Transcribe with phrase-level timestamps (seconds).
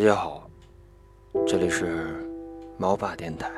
[0.00, 0.48] 大家好，
[1.46, 2.26] 这里是
[2.78, 3.50] 猫爸电台。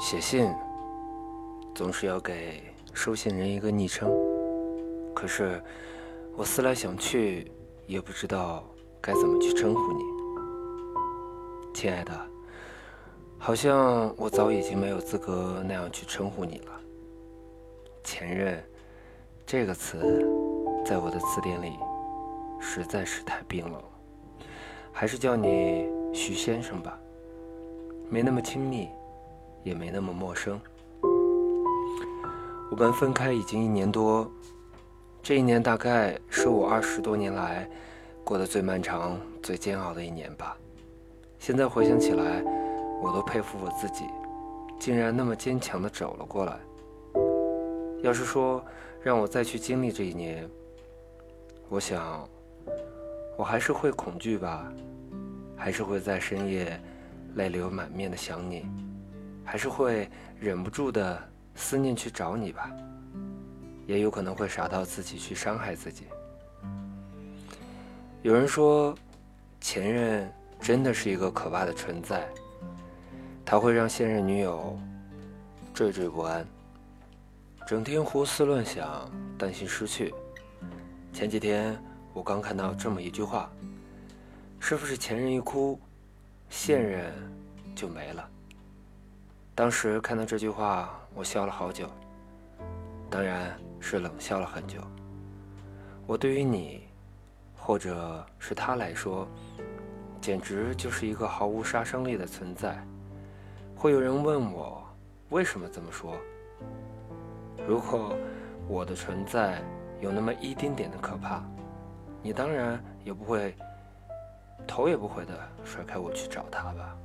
[0.00, 0.50] 写信
[1.74, 2.62] 总是要给
[2.94, 4.10] 收信人一个昵称，
[5.14, 5.62] 可是
[6.34, 7.52] 我思来想去，
[7.86, 8.64] 也不知道
[8.98, 10.02] 该怎么去称呼你，
[11.74, 12.12] 亲爱的。
[13.36, 16.80] 好像我早已经没有资格那样去称呼你了。
[18.02, 18.64] 前任
[19.44, 20.26] 这个词，
[20.82, 21.76] 在我的词典里。
[22.68, 23.84] 实在是太冰冷了，
[24.92, 26.98] 还是叫你徐先生吧，
[28.10, 28.88] 没那么亲密，
[29.62, 30.60] 也没那么陌生。
[32.68, 34.28] 我们分开已经一年多，
[35.22, 37.70] 这一年大概是我二十多年来
[38.24, 40.56] 过得最漫长、最煎熬的一年吧。
[41.38, 42.42] 现在回想起来，
[43.00, 44.04] 我都佩服我自己，
[44.78, 46.58] 竟然那么坚强地走了过来。
[48.02, 48.62] 要是说
[49.00, 50.46] 让我再去经历这一年，
[51.68, 52.28] 我想。
[53.36, 54.72] 我还是会恐惧吧，
[55.56, 56.80] 还是会在深夜
[57.34, 58.64] 泪流满面的想你，
[59.44, 60.08] 还是会
[60.40, 61.22] 忍不住的
[61.54, 62.70] 思念去找你吧，
[63.86, 66.04] 也有可能会傻到自己去伤害自己。
[68.22, 68.96] 有人说，
[69.60, 72.26] 前任真的是一个可怕的存在，
[73.44, 74.78] 他会让现任女友
[75.74, 76.46] 惴惴不安，
[77.66, 80.14] 整天胡思乱想，担心失去。
[81.12, 81.78] 前几天。
[82.16, 83.50] 我刚看到这么一句话，
[84.58, 85.78] 是不是前任一哭，
[86.48, 87.12] 现任
[87.74, 88.26] 就没了？
[89.54, 91.86] 当时看到这句话，我笑了好久，
[93.10, 94.80] 当然是冷笑了很久。
[96.06, 96.84] 我对于你，
[97.54, 99.28] 或者是他来说，
[100.18, 102.82] 简直就是一个毫无杀伤力的存在。
[103.74, 104.82] 会有人问我，
[105.28, 106.16] 为什么这么说？
[107.68, 108.16] 如果
[108.66, 109.62] 我的存在
[110.00, 111.44] 有那么一丁点的可怕？
[112.26, 113.54] 你当然也不会
[114.66, 116.96] 头也不回的甩开我去找他吧？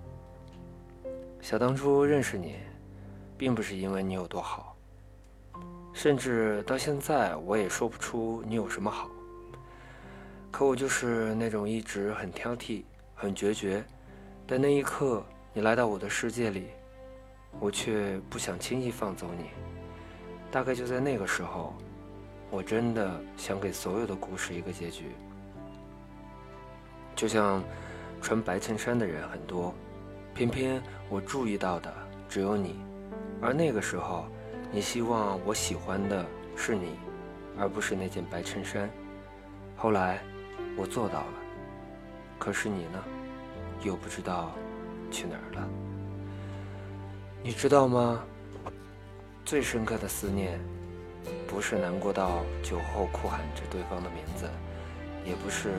[1.40, 2.56] 想当初认识你，
[3.38, 4.76] 并不是因为你有多好，
[5.94, 9.12] 甚至到现在我也说不出你有什么好。
[10.50, 12.84] 可我就是那种一直很挑剔、
[13.14, 13.86] 很决绝，
[14.48, 15.24] 但那一刻
[15.54, 16.70] 你来到我的世界里，
[17.60, 19.52] 我却不想轻易放走你。
[20.50, 21.76] 大概就在那个时候。
[22.52, 25.06] 我真的想给所有的故事一个结局，
[27.16, 27.64] 就像
[28.22, 29.74] 穿白衬衫的人很多，
[30.36, 31.92] 偏偏我注意到的
[32.28, 32.76] 只有你，
[33.42, 34.26] 而那个时候，
[34.70, 36.26] 你希望我喜欢的
[36.58, 36.98] 是你，
[37.58, 38.90] 而不是那件白衬衫。
[39.78, 40.20] 后来，
[40.76, 41.34] 我做到了，
[42.38, 43.02] 可是你呢，
[43.82, 44.52] 又不知道
[45.10, 45.70] 去哪儿了。
[47.42, 48.22] 你知道吗？
[49.46, 50.60] 最深刻的思念。
[51.52, 54.50] 不是难过到酒后哭喊着对方的名字，
[55.26, 55.70] 也不是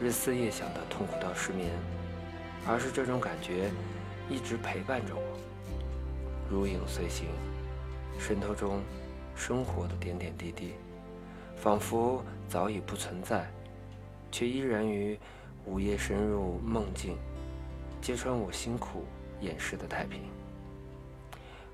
[0.00, 1.70] 日思夜想的痛苦到失眠，
[2.66, 3.70] 而是这种感觉
[4.28, 5.22] 一直陪伴着我，
[6.50, 7.28] 如影随形，
[8.18, 8.80] 渗透中
[9.36, 10.74] 生活的点点滴滴，
[11.54, 13.48] 仿佛早已不存在，
[14.32, 15.16] 却依然于
[15.66, 17.16] 午夜深入梦境，
[18.02, 19.04] 揭穿我辛苦
[19.40, 20.22] 掩饰的太平。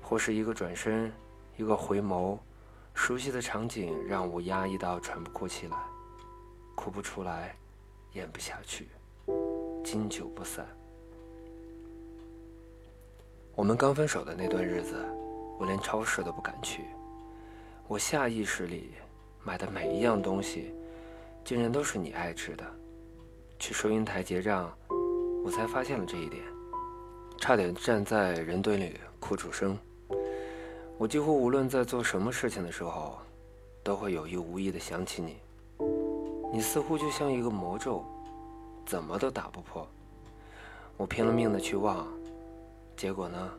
[0.03, 1.11] 或是一个转身，
[1.57, 2.37] 一个回眸。
[2.97, 5.77] 熟悉的场景让我压抑到喘不过气来，
[6.75, 7.55] 哭不出来，
[8.13, 8.87] 咽不下去，
[9.85, 10.65] 经久不散。
[13.55, 14.95] 我们刚分手的那段日子，
[15.59, 16.85] 我连超市都不敢去。
[17.87, 18.91] 我下意识里
[19.43, 20.73] 买的每一样东西，
[21.45, 22.65] 竟然都是你爱吃的。
[23.59, 24.75] 去收银台结账，
[25.45, 26.43] 我才发现了这一点，
[27.39, 29.77] 差点站在人堆里哭出声。
[30.99, 33.19] 我几乎无论在做什么事情的时候，
[33.83, 35.37] 都会有意无意的想起你。
[36.51, 38.03] 你似乎就像一个魔咒，
[38.83, 39.87] 怎么都打不破。
[40.97, 42.07] 我拼了命的去忘，
[42.95, 43.51] 结果呢，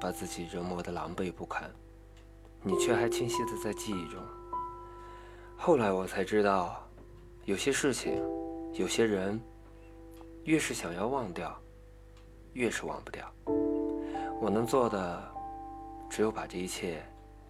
[0.00, 1.70] 把自己折磨的狼狈不堪。
[2.62, 4.18] 你却还清晰的在记忆中。
[5.58, 6.82] 后来我才知道，
[7.44, 8.14] 有些事情，
[8.72, 9.38] 有些人，
[10.44, 11.54] 越是想要忘掉，
[12.54, 13.30] 越是忘不掉。
[14.40, 15.37] 我能做的。
[16.10, 17.02] 只有把这一切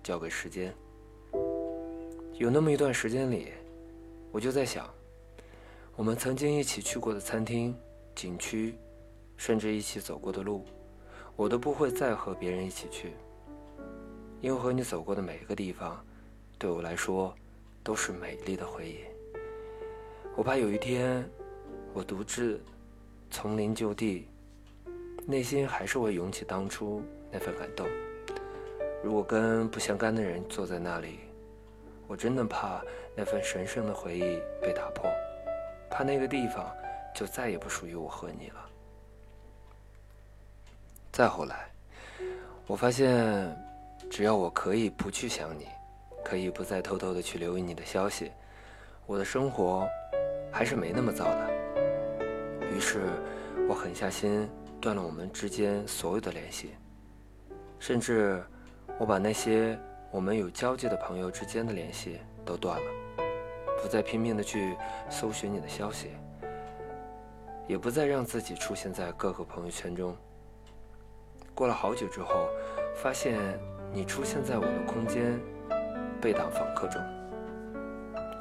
[0.02, 0.74] 交给时间。
[2.34, 3.48] 有那么一段时间里，
[4.30, 4.88] 我就在想，
[5.96, 7.74] 我们曾经一起去过的餐厅、
[8.14, 8.74] 景区，
[9.36, 10.64] 甚至一起走过的路，
[11.34, 13.12] 我都不会再和别人一起去，
[14.40, 16.04] 因为和你走过的每一个地方，
[16.58, 17.34] 对我来说
[17.82, 18.98] 都是美丽的回忆。
[20.36, 21.28] 我怕有一天，
[21.92, 22.60] 我独自
[23.30, 24.28] 从零就地，
[25.26, 27.02] 内心还是会涌起当初
[27.32, 27.88] 那份感动。
[29.02, 31.20] 如果跟不相干的人坐在那里，
[32.06, 32.82] 我真的怕
[33.14, 35.10] 那份神圣的回忆被打破，
[35.88, 36.66] 怕那个地方
[37.14, 38.68] 就再也不属于我和你了。
[41.12, 41.70] 再后来，
[42.66, 43.56] 我发现，
[44.10, 45.66] 只要我可以不去想你，
[46.24, 48.32] 可以不再偷偷的去留意你的消息，
[49.06, 49.88] 我的生活
[50.52, 51.50] 还是没那么糟的。
[52.72, 53.06] 于是，
[53.68, 54.48] 我狠下心
[54.80, 56.74] 断了我们之间所有的联系，
[57.78, 58.42] 甚至
[58.98, 59.78] 我把那些。
[60.10, 62.86] 我们有交集的朋友之间的联系都断了，
[63.82, 64.74] 不再拼命的去
[65.10, 66.12] 搜寻你的消息，
[67.66, 70.16] 也不再让自己出现在各个朋友圈中。
[71.54, 72.48] 过了好久之后，
[72.96, 73.38] 发现
[73.92, 75.38] 你出现在我的空间
[76.22, 77.02] 被挡访客中，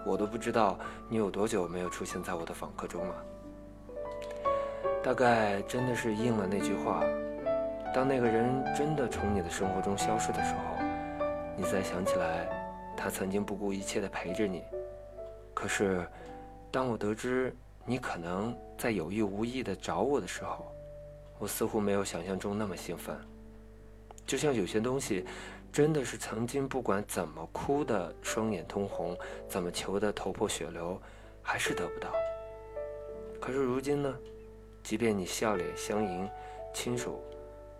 [0.06, 3.26] 我都不知道你有多久没有出现在我的访客中了。
[5.04, 7.04] 大概真的是应了那句话：
[7.98, 10.86] 当那个人真的从你的生活中消失的时候。
[11.58, 12.48] 你再想起来，
[12.96, 14.64] 他曾经不顾一切的陪着你。
[15.52, 16.08] 可是，
[16.70, 17.52] 当我得知
[17.86, 20.72] 你可能在有意无意的找我的时候，
[21.40, 23.18] 我似乎没有想象中那么兴奋。
[24.28, 25.26] 就像有些东西，
[25.74, 29.18] 真的是曾经不管怎么哭的双眼通红，
[29.50, 31.02] 怎么求的头破血流，
[31.42, 32.10] 还是得不到。
[33.42, 34.16] 可是如今呢，
[34.84, 36.30] 即便你笑脸相迎，
[36.76, 37.20] 亲手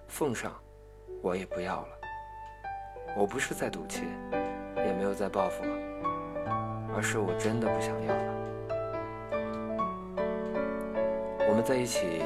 [0.08, 0.52] 奉上，
[1.22, 1.88] 我也不要了。
[3.16, 4.04] 我不是在赌气，
[4.76, 5.64] 也没有在报复，
[6.96, 8.34] 而是我真的不想要了。
[11.50, 12.22] 我们在一起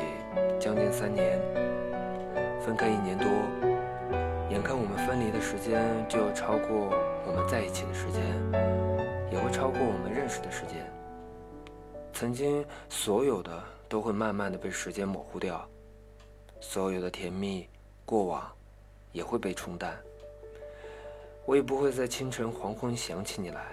[0.59, 1.39] 将近三年，
[2.61, 3.27] 分开一年多，
[4.49, 6.89] 眼看我们分离的时间就要超过
[7.25, 8.21] 我们在一起的时间，
[9.31, 10.85] 也会超过我们认识的时间。
[12.13, 13.51] 曾经所有的
[13.87, 15.65] 都会慢慢的被时间模糊掉，
[16.61, 17.67] 所有的甜蜜
[18.05, 18.49] 过往
[19.11, 19.99] 也会被冲淡。
[21.45, 23.65] 我也不会在清晨黄昏想起你来，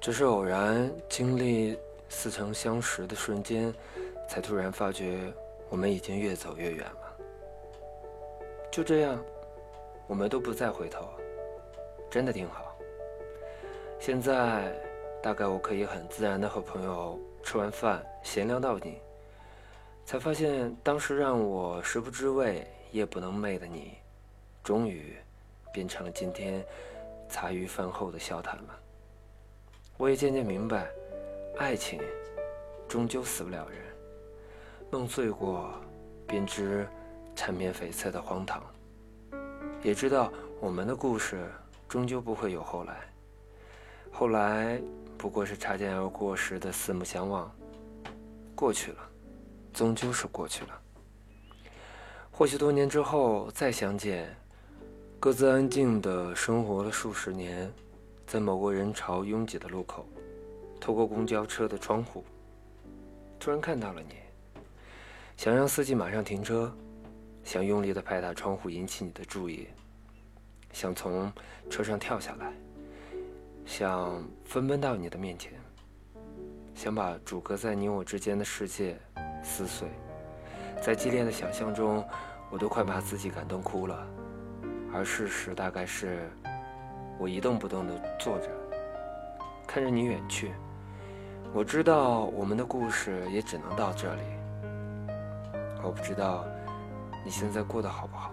[0.00, 1.76] 只是偶然经历
[2.08, 3.74] 似曾相识的瞬间，
[4.28, 5.32] 才突然发觉
[5.70, 7.16] 我们已经越走越远了。
[8.70, 9.18] 就这样，
[10.06, 11.08] 我们都不再回头，
[12.10, 12.76] 真的挺好。
[13.98, 14.72] 现在，
[15.22, 19.00] 大概我可以很自然的和朋友吃完饭闲聊到你，
[20.06, 23.98] 才发现当时让我食不知味夜不能寐的你，
[24.64, 25.14] 终于。
[25.74, 26.64] 变成了今天
[27.28, 28.80] 茶余饭后的笑谈了。
[29.98, 30.88] 我也渐渐明白，
[31.58, 32.00] 爱情
[32.88, 33.78] 终究死不了人。
[34.90, 35.74] 梦碎过，
[36.26, 36.88] 便知
[37.34, 38.62] 缠绵悱恻的荒唐。
[39.82, 41.46] 也知道我们的故事
[41.86, 43.00] 终究不会有后来。
[44.10, 44.80] 后来
[45.18, 47.54] 不过是擦肩而过时的四目相望。
[48.54, 49.10] 过去了，
[49.76, 50.80] 终究是过去了。
[52.30, 54.34] 或许多年之后再相见。
[55.18, 57.72] 各自安静的生活了数十年，
[58.26, 60.06] 在某个人潮拥挤的路口，
[60.78, 62.24] 透过公交车的窗户，
[63.40, 64.14] 突然看到了你。
[65.36, 66.72] 想让司机马上停车，
[67.42, 69.66] 想用力地拍打窗户引起你的注意，
[70.72, 71.32] 想从
[71.70, 72.52] 车上跳下来，
[73.64, 75.52] 想飞奔到你的面前，
[76.74, 78.98] 想把阻隔在你我之间的世界
[79.46, 79.88] 撕碎。
[80.82, 82.04] 在激烈的想象中，
[82.50, 84.06] 我都快把自己感动哭了。
[84.92, 86.28] 而事实大概是，
[87.16, 88.48] 我一动不动地坐着，
[89.66, 90.52] 看着你远去。
[91.54, 94.22] 我知道我们的故事也只能到这里。
[95.82, 96.44] 我不知道
[97.24, 98.32] 你现在过得好不好，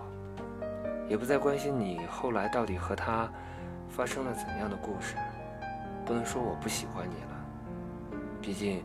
[1.08, 3.32] 也不再关心你后来到底和他
[3.88, 5.16] 发生了怎样的故事。
[6.06, 8.84] 不能说我不喜欢你了，毕竟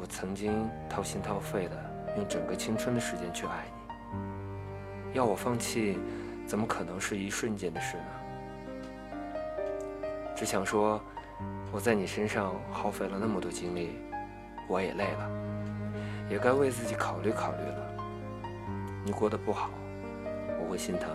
[0.00, 1.76] 我曾经掏心掏肺的
[2.16, 5.14] 用整个青春的时间去爱你。
[5.14, 5.98] 要我放弃？
[6.46, 8.04] 怎么可能是一瞬间的事呢？
[10.34, 10.98] 只想说，
[11.70, 13.98] 我在你身上耗费了那么多精力，
[14.66, 15.30] 我也累了，
[16.30, 17.94] 也该为自己考虑考虑了。
[19.04, 19.68] 你过得不好，
[20.58, 21.10] 我会心疼；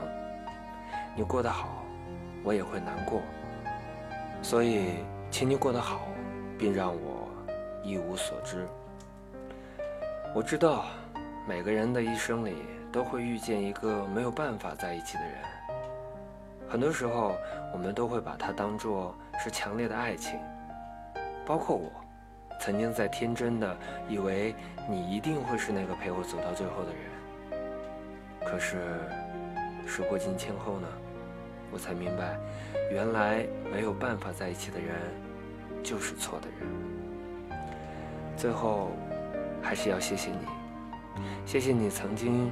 [1.16, 1.84] 你过得好，
[2.44, 3.24] 我也会难过。
[4.44, 6.02] 所以，请你过得好，
[6.60, 7.13] 并让我
[7.84, 8.66] 一无所知。
[10.34, 10.86] 我知道，
[11.48, 12.56] 每个人的一生里。
[12.94, 15.34] 都会遇见一个没有办法在一起的人。
[16.70, 17.36] 很多时候，
[17.74, 20.40] 我们都会把它当作是强烈的爱情。
[21.44, 21.92] 包括我，
[22.62, 23.76] 曾经在天真的
[24.08, 24.54] 以为
[24.88, 27.02] 你一定会是那个陪我走到最后的人。
[28.46, 28.78] 可是，
[29.88, 30.88] 时过境迁后呢，
[31.72, 32.38] 我才明白，
[32.92, 34.96] 原来没有办法在一起的人，
[35.82, 36.93] 就是错的人。
[38.36, 38.92] 最后，
[39.62, 40.38] 还是要谢谢你，
[41.46, 42.52] 谢谢你曾经。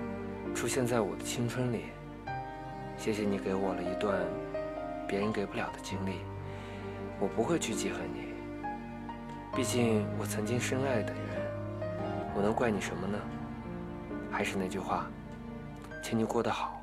[0.53, 1.85] 出现在我的青春里，
[2.97, 4.19] 谢谢你给我了一段
[5.07, 6.19] 别人给不了的经历，
[7.21, 8.33] 我不会去记恨你。
[9.55, 11.23] 毕竟我曾经深爱的人，
[12.35, 13.17] 我能怪你什么呢？
[14.29, 15.07] 还是那句话，
[16.03, 16.81] 请你过得好，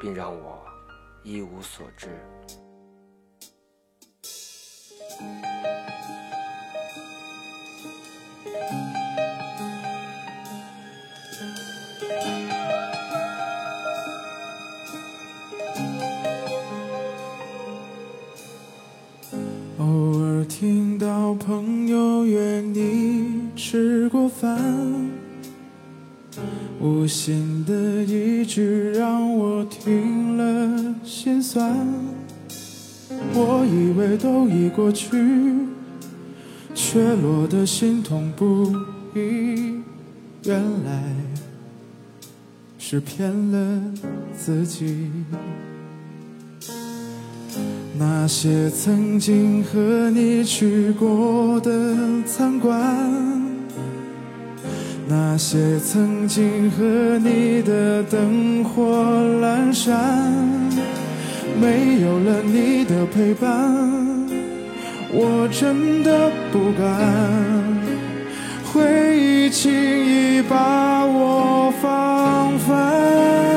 [0.00, 0.60] 并让我
[1.22, 2.08] 一无所知。
[24.38, 25.10] 吃过饭，
[26.80, 31.76] 无心的一句让我听了心酸。
[33.34, 35.16] 我以为都已过去，
[36.72, 38.72] 却落得心痛不
[39.16, 39.82] 已。
[40.44, 41.02] 原来
[42.78, 43.82] 是骗了
[44.38, 45.10] 自己。
[47.98, 53.47] 那些曾经和你去过的餐馆，
[55.10, 56.84] 那些曾经和
[57.18, 58.84] 你的灯火
[59.40, 59.96] 阑珊，
[61.58, 63.48] 没有了你的陪伴，
[65.10, 66.84] 我真的不敢。
[68.70, 73.47] 回忆轻易把我放翻。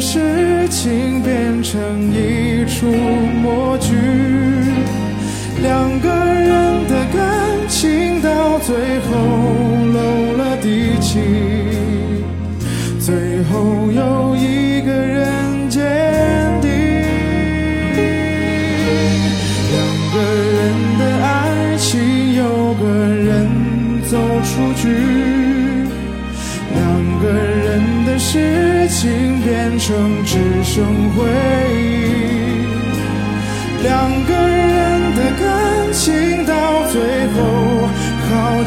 [0.00, 3.94] 事情变成一出默剧，
[5.60, 9.77] 两个人的感情到最后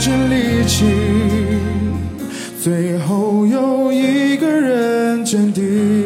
[0.01, 0.83] 尽力气，
[2.59, 6.00] 最后又一个人坚定。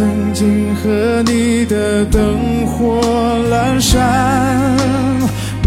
[0.00, 3.02] 曾经和你的灯火
[3.52, 4.74] 阑珊，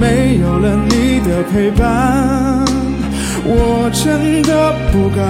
[0.01, 2.65] 没有了你的陪伴，
[3.45, 5.23] 我真的不敢。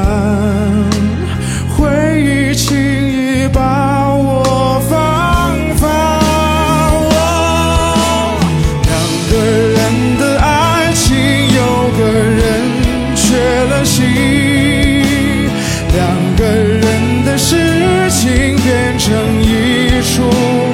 [1.76, 1.84] 回
[2.24, 4.96] 忆轻易把我放
[5.76, 6.14] 放。
[20.16, 20.73] 出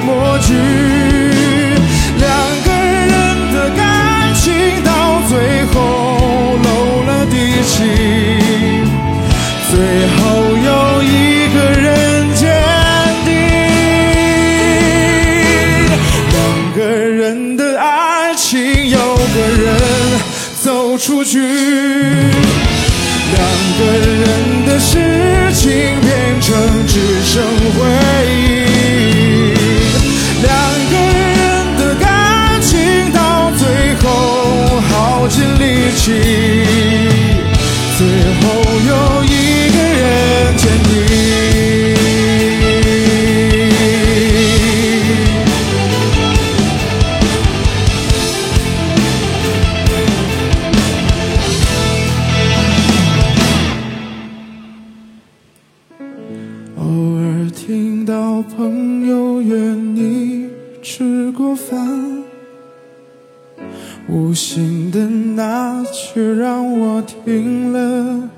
[64.10, 68.28] 无心的那句让我听了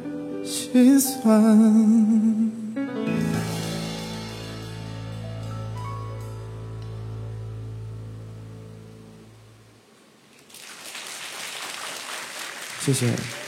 [0.44, 2.52] 心酸。
[12.80, 13.41] 谢谢。